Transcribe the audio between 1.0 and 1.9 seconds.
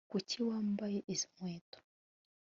izo nkweto